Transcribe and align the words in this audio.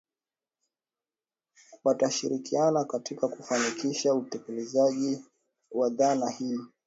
Watashirikiana 1.83 2.85
katika 2.85 3.27
kufanikisha 3.27 4.13
utekelezaji 4.13 5.23
wa 5.71 5.89
dhana 5.89 6.29
hii 6.29 6.59